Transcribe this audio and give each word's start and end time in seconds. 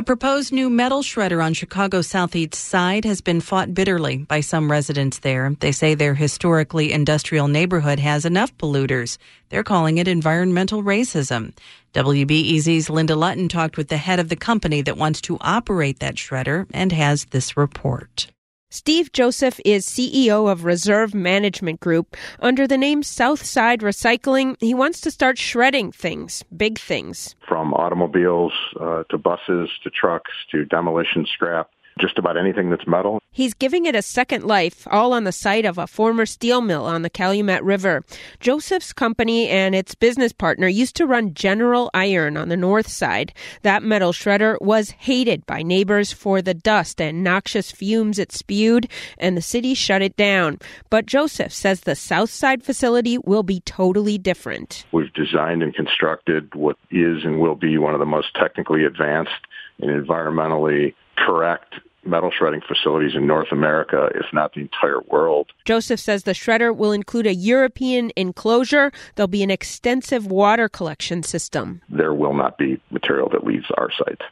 A 0.00 0.02
proposed 0.02 0.50
new 0.50 0.70
metal 0.70 1.02
shredder 1.02 1.44
on 1.44 1.52
Chicago's 1.52 2.06
southeast 2.06 2.54
side 2.54 3.04
has 3.04 3.20
been 3.20 3.42
fought 3.42 3.74
bitterly 3.74 4.16
by 4.16 4.40
some 4.40 4.70
residents 4.70 5.18
there. 5.18 5.54
They 5.60 5.72
say 5.72 5.94
their 5.94 6.14
historically 6.14 6.90
industrial 6.90 7.48
neighborhood 7.48 7.98
has 7.98 8.24
enough 8.24 8.56
polluters. 8.56 9.18
They're 9.50 9.62
calling 9.62 9.98
it 9.98 10.08
environmental 10.08 10.82
racism. 10.82 11.52
WBEZ's 11.92 12.88
Linda 12.88 13.14
Lutton 13.14 13.50
talked 13.50 13.76
with 13.76 13.88
the 13.88 13.98
head 13.98 14.20
of 14.20 14.30
the 14.30 14.36
company 14.36 14.80
that 14.80 14.96
wants 14.96 15.20
to 15.20 15.36
operate 15.42 15.98
that 15.98 16.14
shredder 16.14 16.66
and 16.72 16.92
has 16.92 17.26
this 17.26 17.58
report. 17.58 18.28
Steve 18.72 19.10
Joseph 19.12 19.60
is 19.64 19.84
CEO 19.84 20.50
of 20.50 20.64
Reserve 20.64 21.12
Management 21.12 21.80
Group. 21.80 22.16
Under 22.38 22.68
the 22.68 22.78
name 22.78 23.02
Southside 23.02 23.80
Recycling, 23.80 24.56
he 24.60 24.74
wants 24.74 25.00
to 25.00 25.10
start 25.10 25.38
shredding 25.38 25.90
things, 25.90 26.44
big 26.56 26.78
things. 26.78 27.34
From 27.48 27.74
automobiles 27.74 28.52
uh, 28.80 29.02
to 29.10 29.18
buses 29.18 29.70
to 29.82 29.90
trucks 29.90 30.30
to 30.52 30.64
demolition 30.64 31.26
scrap 31.26 31.68
just 31.98 32.18
about 32.18 32.36
anything 32.36 32.70
that's 32.70 32.86
metal. 32.86 33.20
He's 33.32 33.54
giving 33.54 33.86
it 33.86 33.94
a 33.94 34.02
second 34.02 34.44
life, 34.44 34.86
all 34.90 35.12
on 35.12 35.24
the 35.24 35.32
site 35.32 35.64
of 35.64 35.78
a 35.78 35.86
former 35.86 36.26
steel 36.26 36.60
mill 36.60 36.84
on 36.84 37.02
the 37.02 37.10
Calumet 37.10 37.62
River. 37.62 38.04
Joseph's 38.40 38.92
company 38.92 39.48
and 39.48 39.74
its 39.74 39.94
business 39.94 40.32
partner 40.32 40.66
used 40.68 40.96
to 40.96 41.06
run 41.06 41.34
General 41.34 41.90
Iron 41.94 42.36
on 42.36 42.48
the 42.48 42.56
north 42.56 42.88
side. 42.88 43.32
That 43.62 43.82
metal 43.82 44.12
shredder 44.12 44.56
was 44.60 44.90
hated 44.90 45.46
by 45.46 45.62
neighbors 45.62 46.12
for 46.12 46.42
the 46.42 46.54
dust 46.54 47.00
and 47.00 47.22
noxious 47.22 47.70
fumes 47.70 48.18
it 48.18 48.32
spewed, 48.32 48.88
and 49.18 49.36
the 49.36 49.42
city 49.42 49.74
shut 49.74 50.02
it 50.02 50.16
down. 50.16 50.58
But 50.90 51.06
Joseph 51.06 51.52
says 51.52 51.80
the 51.80 51.94
south 51.94 52.30
side 52.30 52.62
facility 52.62 53.18
will 53.18 53.42
be 53.42 53.60
totally 53.60 54.18
different. 54.18 54.84
We've 54.92 55.12
designed 55.12 55.62
and 55.62 55.74
constructed 55.74 56.54
what 56.54 56.76
is 56.90 57.24
and 57.24 57.40
will 57.40 57.54
be 57.54 57.78
one 57.78 57.94
of 57.94 58.00
the 58.00 58.06
most 58.06 58.34
technically 58.34 58.84
advanced 58.84 59.46
and 59.80 59.90
environmentally 59.90 60.94
correct 61.26 61.74
metal 62.04 62.30
shredding 62.36 62.62
facilities 62.66 63.14
in 63.14 63.26
North 63.26 63.52
America, 63.52 64.08
if 64.14 64.26
not 64.32 64.54
the 64.54 64.60
entire 64.60 65.00
world. 65.10 65.50
Joseph 65.64 66.00
says 66.00 66.24
the 66.24 66.32
shredder 66.32 66.74
will 66.74 66.92
include 66.92 67.26
a 67.26 67.34
European 67.34 68.10
enclosure. 68.16 68.90
There'll 69.14 69.28
be 69.28 69.42
an 69.42 69.50
extensive 69.50 70.26
water 70.26 70.68
collection 70.68 71.22
system. 71.22 71.82
There 71.88 72.14
will 72.14 72.34
not 72.34 72.58
be 72.58 72.80
material 72.90 73.28
that 73.30 73.44
leaves 73.44 73.66
our 73.76 73.90
site. 73.98 74.22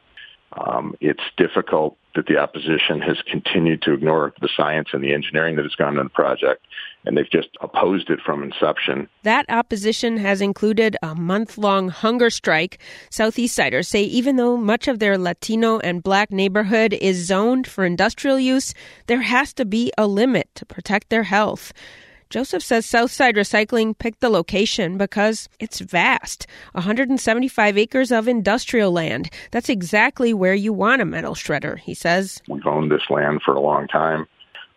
Um, 0.67 0.95
it's 1.01 1.23
difficult 1.37 1.97
that 2.15 2.27
the 2.27 2.39
opposition 2.39 3.01
has 3.01 3.19
continued 3.31 3.83
to 3.83 3.93
ignore 3.93 4.33
the 4.41 4.49
science 4.57 4.89
and 4.93 5.05
the 5.05 5.13
engineering 5.13 5.57
that 5.57 5.63
has 5.63 5.75
gone 5.75 5.91
into 5.91 6.05
the 6.05 6.11
project, 6.11 6.67
and 7.05 7.17
they've 7.17 7.31
just 7.31 7.49
opposed 7.61 8.11
it 8.11 8.19
from 8.25 8.43
inception. 8.43 9.09
That 9.23 9.47
opposition 9.49 10.17
has 10.17 10.41
included 10.41 10.97
a 11.03 11.15
month 11.15 11.59
long 11.59 11.91
hunger 11.91 12.31
strike. 12.31 12.79
Southeast 13.11 13.55
Siders 13.55 13.89
say 13.89 14.03
even 14.03 14.37
though 14.37 14.57
much 14.57 14.89
of 14.89 14.99
their 14.99 15.17
Latino 15.17 15.79
and 15.79 16.03
black 16.03 16.33
neighborhood 16.33 16.93
is 16.93 17.27
zoned 17.27 17.67
for 17.67 17.85
industrial 17.85 18.41
use, 18.41 18.75
there 19.07 19.23
has 19.23 19.53
to 19.55 19.65
be 19.65 19.93
a 19.97 20.07
limit 20.07 20.49
to 20.57 20.67
protect 20.67 21.11
their 21.11 21.25
health. 21.25 21.73
Joseph 22.31 22.63
says 22.63 22.85
Southside 22.85 23.37
Recycling 23.37 23.97
picked 23.97 24.21
the 24.21 24.29
location 24.29 24.99
because 24.99 25.49
it's 25.59 25.81
vast 25.81 26.47
175 26.73 27.79
acres 27.79 28.13
of 28.13 28.29
industrial 28.29 28.93
land. 28.93 29.31
That's 29.51 29.71
exactly 29.71 30.35
where 30.35 30.55
you 30.55 30.75
want 30.75 31.01
a 31.01 31.07
metal 31.07 31.35
shredder, 31.35 31.79
he 31.79 31.95
says. 31.95 32.43
We've 32.47 32.67
owned 32.67 32.91
this 32.91 33.09
land 33.09 33.41
for 33.43 33.55
a 33.55 33.61
long 33.61 33.89
time. 33.89 34.27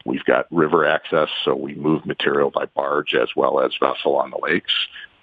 We've 0.05 0.23
got 0.23 0.45
river 0.49 0.85
access, 0.85 1.27
so 1.43 1.53
we 1.53 1.75
move 1.75 2.05
material 2.05 2.51
by 2.51 2.67
barge 2.67 3.13
as 3.13 3.29
well 3.35 3.59
as 3.59 3.73
vessel 3.81 4.15
on 4.15 4.31
the 4.31 4.39
lakes. 4.41 4.73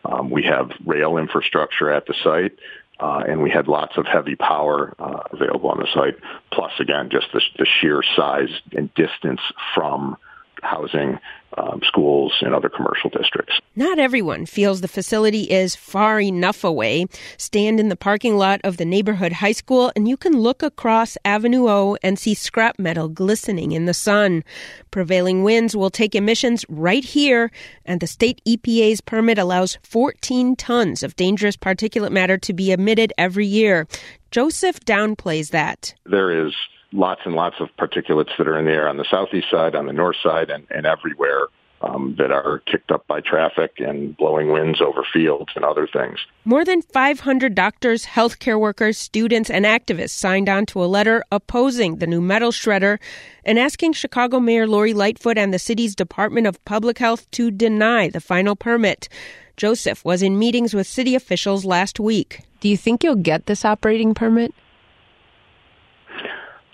Um, 0.04 0.28
we 0.28 0.42
have 0.42 0.70
rail 0.84 1.16
infrastructure 1.16 1.91
at 1.91 2.06
the 2.06 2.14
site. 2.22 2.52
Uh, 3.00 3.22
and 3.28 3.41
we 3.44 3.48
had 3.48 3.69
lots 3.69 3.97
of 3.97 4.06
heavy 4.06 4.34
power 4.34 4.92
uh, 4.98 5.20
available 5.31 5.70
on 5.70 5.78
the 5.78 5.86
site. 5.94 6.16
Plus, 6.52 6.72
again, 6.81 7.08
just 7.10 7.28
the, 7.32 7.41
the 7.56 7.64
sheer 7.64 8.02
size 8.16 8.48
and 8.72 8.92
distance 8.94 9.41
from 9.72 10.16
housing, 10.62 11.19
um, 11.58 11.80
schools, 11.86 12.32
and 12.41 12.54
other 12.54 12.69
commercial 12.69 13.10
districts. 13.10 13.54
Not 13.76 13.98
everyone 13.98 14.46
feels 14.46 14.80
the 14.80 14.88
facility 14.88 15.42
is 15.42 15.74
far 15.74 16.20
enough 16.20 16.64
away. 16.64 17.06
Stand 17.36 17.80
in 17.80 17.88
the 17.88 17.96
parking 17.96 18.36
lot 18.36 18.60
of 18.64 18.76
the 18.76 18.84
neighborhood 18.84 19.32
high 19.32 19.52
school, 19.52 19.92
and 19.96 20.08
you 20.08 20.16
can 20.16 20.41
look 20.41 20.62
across 20.62 21.16
Avenue 21.24 21.69
O 21.69 21.96
and 22.02 22.19
see 22.19 22.34
scrap 22.34 22.78
metal 22.78 23.08
glistening 23.08 23.72
in 23.72 23.86
the 23.86 23.94
sun. 23.94 24.44
Prevailing 24.91 25.42
winds 25.42 25.76
will 25.76 25.91
take 25.91 26.14
emissions 26.14 26.64
right 26.69 27.04
here, 27.04 27.50
and 27.84 28.00
the 28.00 28.06
state 28.06 28.40
EPA's 28.46 29.00
permit 29.00 29.38
allows 29.38 29.78
14 29.82 30.56
tons 30.56 31.02
of 31.02 31.16
dangerous 31.16 31.56
particulate 31.56 32.12
matter 32.12 32.38
to 32.38 32.52
be 32.52 32.72
emitted 32.72 33.12
every 33.19 33.46
year. 33.46 33.86
Joseph 34.30 34.80
downplays 34.80 35.50
that. 35.50 35.94
There 36.04 36.46
is 36.46 36.54
lots 36.93 37.22
and 37.25 37.34
lots 37.34 37.56
of 37.60 37.69
particulates 37.78 38.37
that 38.38 38.49
are 38.49 38.59
in 38.59 38.65
the 38.65 38.72
air 38.72 38.88
on 38.88 38.97
the 38.97 39.06
southeast 39.10 39.50
side, 39.50 39.75
on 39.75 39.87
the 39.87 39.93
north 39.93 40.16
side, 40.22 40.50
and, 40.50 40.66
and 40.71 40.87
everywhere. 40.87 41.47
Um, 41.81 42.16
that 42.19 42.32
are 42.32 42.60
kicked 42.66 42.91
up 42.91 43.06
by 43.06 43.21
traffic 43.21 43.75
and 43.78 44.16
blowing 44.16 44.50
winds 44.50 44.81
over 44.81 45.06
fields 45.12 45.53
and 45.54 45.65
other 45.65 45.87
things. 45.87 46.19
More 46.44 46.65
than 46.65 46.82
500 46.82 47.54
doctors, 47.54 48.04
healthcare 48.04 48.59
workers, 48.59 48.99
students, 48.99 49.49
and 49.49 49.65
activists 49.65 50.10
signed 50.10 50.49
on 50.49 50.66
to 50.66 50.82
a 50.82 50.87
letter 50.87 51.22
opposing 51.31 51.99
the 51.99 52.09
new 52.09 52.21
metal 52.21 52.50
shredder 52.50 52.99
and 53.44 53.60
asking 53.60 53.93
Chicago 53.93 54.41
Mayor 54.41 54.66
Lori 54.66 54.93
Lightfoot 54.93 55.38
and 55.38 55.55
the 55.55 55.59
city's 55.60 55.94
Department 55.94 56.49
of 56.49 56.65
Public 56.65 56.99
Health 56.99 57.31
to 57.31 57.49
deny 57.53 58.09
the 58.09 58.20
final 58.20 58.56
permit. 58.56 59.09
Joseph 59.56 60.05
was 60.05 60.20
in 60.20 60.37
meetings 60.37 60.75
with 60.75 60.88
city 60.88 61.15
officials 61.15 61.65
last 61.65 62.00
week. 62.00 62.41
Do 62.59 62.69
you 62.69 62.76
think 62.76 63.05
you'll 63.05 63.15
get 63.15 63.47
this 63.47 63.65
operating 63.65 64.15
permit? 64.15 64.53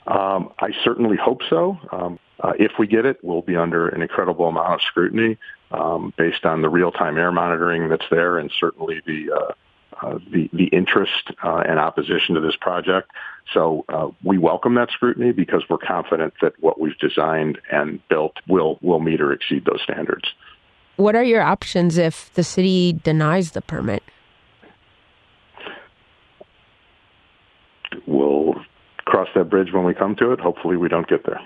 Um, 0.06 0.52
I 0.58 0.70
certainly 0.82 1.16
hope 1.16 1.40
so. 1.48 1.78
Um, 1.90 2.18
uh, 2.40 2.52
if 2.58 2.72
we 2.78 2.86
get 2.86 3.06
it, 3.06 3.18
we'll 3.22 3.42
be 3.42 3.56
under 3.56 3.88
an 3.88 4.02
incredible 4.02 4.46
amount 4.48 4.74
of 4.74 4.82
scrutiny 4.82 5.38
um, 5.70 6.12
based 6.18 6.44
on 6.44 6.62
the 6.62 6.68
real-time 6.68 7.16
air 7.16 7.32
monitoring 7.32 7.88
that's 7.88 8.04
there, 8.10 8.38
and 8.38 8.52
certainly 8.58 9.00
the 9.06 9.32
uh, 9.32 9.52
uh, 10.02 10.18
the, 10.32 10.50
the 10.52 10.64
interest 10.64 11.30
uh, 11.42 11.62
and 11.66 11.78
opposition 11.78 12.34
to 12.34 12.40
this 12.40 12.56
project. 12.56 13.12
So 13.52 13.84
uh, 13.88 14.08
we 14.24 14.38
welcome 14.38 14.74
that 14.74 14.90
scrutiny 14.90 15.30
because 15.32 15.62
we're 15.70 15.78
confident 15.78 16.34
that 16.42 16.54
what 16.60 16.80
we've 16.80 16.98
designed 16.98 17.60
and 17.70 18.00
built 18.08 18.36
will 18.48 18.78
will 18.82 19.00
meet 19.00 19.20
or 19.20 19.32
exceed 19.32 19.64
those 19.64 19.80
standards. 19.82 20.34
What 20.96 21.14
are 21.14 21.22
your 21.22 21.42
options 21.42 21.96
if 21.96 22.32
the 22.34 22.42
city 22.42 22.92
denies 22.92 23.52
the 23.52 23.62
permit? 23.62 24.02
Cross 29.14 29.28
that 29.36 29.48
bridge 29.48 29.68
when 29.72 29.84
we 29.84 29.94
come 29.94 30.16
to 30.16 30.32
it. 30.32 30.40
Hopefully, 30.40 30.76
we 30.76 30.88
don't 30.88 31.06
get 31.06 31.24
there. 31.24 31.40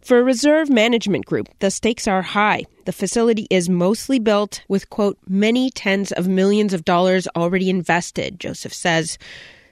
For 0.00 0.24
Reserve 0.24 0.68
Management 0.68 1.24
Group, 1.24 1.48
the 1.60 1.70
stakes 1.70 2.08
are 2.08 2.22
high. 2.22 2.64
The 2.84 2.92
facility 2.92 3.46
is 3.48 3.68
mostly 3.68 4.18
built 4.18 4.64
with, 4.66 4.90
quote, 4.90 5.16
many 5.28 5.70
tens 5.70 6.10
of 6.10 6.26
millions 6.26 6.74
of 6.74 6.84
dollars 6.84 7.28
already 7.36 7.70
invested, 7.70 8.40
Joseph 8.40 8.74
says. 8.74 9.18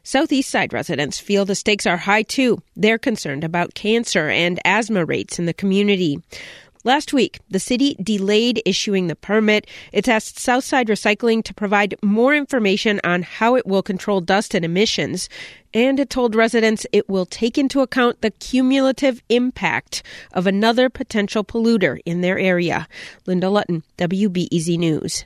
Southeast 0.05 0.49
Side 0.49 0.73
residents 0.73 1.19
feel 1.19 1.45
the 1.45 1.57
stakes 1.57 1.87
are 1.87 1.97
high 1.97 2.23
too. 2.23 2.63
They're 2.77 2.99
concerned 2.99 3.43
about 3.43 3.75
cancer 3.75 4.29
and 4.29 4.61
asthma 4.65 5.05
rates 5.05 5.41
in 5.41 5.47
the 5.47 5.53
community. 5.53 6.23
Last 6.85 7.13
week, 7.13 7.41
the 7.51 7.59
city 7.59 7.97
delayed 8.03 8.63
issuing 8.65 9.09
the 9.09 9.17
permit. 9.17 9.67
It 9.93 10.09
asked 10.09 10.39
Southside 10.39 10.89
Recycling 10.89 11.43
to 11.45 11.55
provide 11.55 11.97
more 12.03 12.35
information 12.35 13.01
on 13.05 13.23
how 13.23 13.57
it 13.57 13.67
will 13.67 13.83
control 13.83 14.21
dust 14.21 14.55
and 14.55 14.65
emissions. 14.65 15.29
And 15.75 15.99
it 15.99 16.09
told 16.09 16.35
residents 16.35 16.87
it 16.93 17.09
will 17.09 17.27
take 17.27 17.59
into 17.59 17.81
account 17.81 18.21
the 18.21 18.31
cumulative 18.31 19.23
impact 19.29 20.03
of 20.33 20.47
another 20.47 20.89
potential 20.89 21.45
polluter 21.45 21.99
in 22.07 22.21
their 22.21 22.39
area. 22.39 22.87
Linda 23.27 23.51
Lutton, 23.51 23.83
WBEZ 23.99 24.79
News. 24.79 25.25